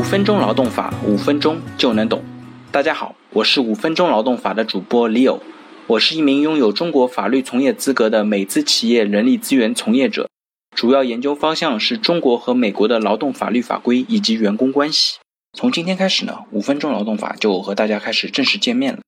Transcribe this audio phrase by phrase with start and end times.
[0.00, 2.24] 五分钟劳动法，五分钟就能懂。
[2.72, 5.40] 大家好，我是五分钟劳动法的主播 Leo，
[5.86, 10.30] 我是一名拥有中国法律从业资格的美资企业人力资源从业者，
[10.74, 15.18] 主要研究方向是中国和美国的劳动法律法规以及员工关系。
[15.52, 19.00] 从今天开始呢，五分钟劳动法就和大家开始正式见面了。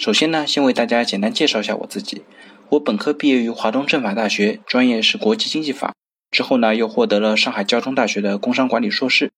[0.00, 2.22] 首先呢，先为大家简单介绍一下我自己。
[2.68, 5.92] 我本科毕业于华东政法大学，专业是国际经济法，
[6.30, 9.32] 之后呢又获得了上海交通大学的工商管理硕士。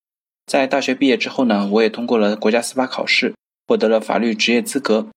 [0.48, 3.34] 在大学毕业之后呢，我也通过了国家司法考试，
[3.66, 5.08] 获得了法律职业资格。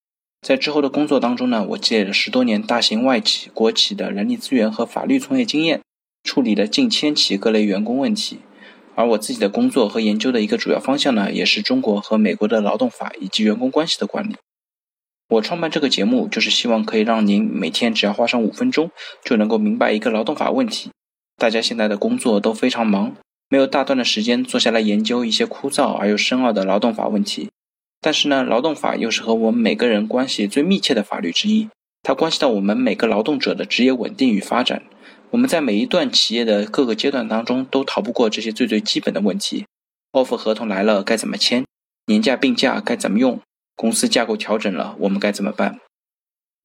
[0.41, 5.79] 在之后的工作当中呢，我积累了十多年大型外企、国企的人力资源和法律从业经验，
[6.25, 8.39] 处理了近千起各类员工问题。
[8.93, 14.35] 而我自己的工作和研究的一个主要方向呢，也是中国和美国的劳动法以及员工关系的管理。
[15.29, 18.91] 我创办这个节目，就是希望可以让您每天只要花上五分钟，
[19.23, 20.91] 就能够明白一个劳动法问题。
[21.37, 23.15] 大家现在的工作都非常忙。
[23.51, 27.49] 没有大段的时间坐下来研究一些枯燥而又深奥的劳动法问题，
[27.99, 31.67] 但是呢，劳动法又是和我们每个人关系最密切的法律之一，
[32.01, 34.83] 它关系到我们每个劳动者的职业稳定与发展。
[35.31, 39.65] 我们在每一段企业的各个阶段当中，都逃不过这些最最基本的问题
[40.13, 41.65] ：offer 合同来了该怎么签？
[42.05, 43.41] 年假病假该怎么用？
[43.75, 45.77] 公司架构调整了，我们该怎么办？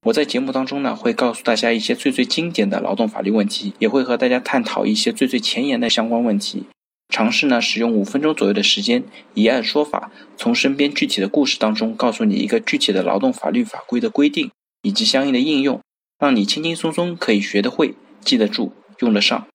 [0.04, 6.66] 我在节目当中呢，会告诉大家一些最最经典的劳动法律问题，也会和大家探讨一些最最前沿的相关问题。
[7.08, 9.04] 尝试呢，使用五分钟左右的时间，
[9.34, 14.50] 以案说法，从身边具体的故事当中，告诉你一个具体的劳动法律法规的规定
[14.82, 15.80] 以及相应的应用，
[16.18, 19.46] 让你轻轻松松可以学得会、记得住、用得上。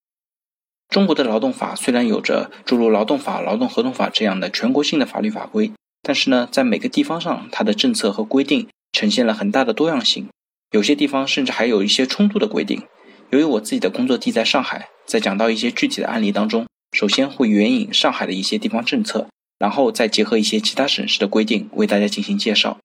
[0.89, 5.71] 中国的劳动法虽然有着诸如劳动法、劳动合同法这样的全国性的法律法规，
[6.01, 10.27] 但是呢，在每个地方上，它的政策和规定呈现了很大的多样性，
[10.71, 12.81] 有些地方甚至还有一些冲突的规定。
[13.29, 16.65] 由于我自己的工作地在上海，在讲到一些具体的案例当中。
[16.91, 22.77] 首先会援引上海的一些地方政策，然后再结合一些其他省市的规定为大家进行介绍。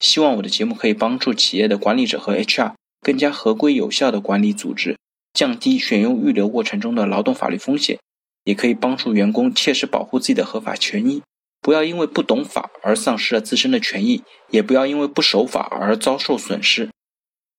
[0.00, 4.96] 希望我的节目可以帮助企业的管理者和 HR 更加合规有效的管理组织，
[5.32, 7.98] 降低选用预留过程中的劳动法律风险，
[8.44, 11.22] 也可以帮助员工切实保护自己的合法权益。
[11.60, 16.88] 不要因为不懂法而丧失了自身的权益，也不要因为不守法而遭受损失。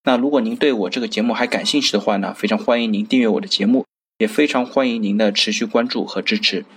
[0.04, 3.84] 那如果您对我这个节目还感兴趣的话呢，非常欢迎您订阅我的节目。
[4.20, 6.66] 也非常欢迎您的持续关注和支持。